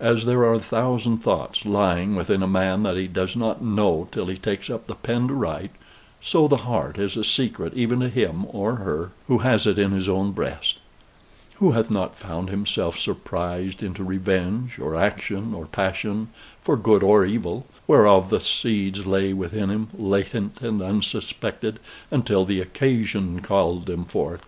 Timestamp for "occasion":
22.60-23.38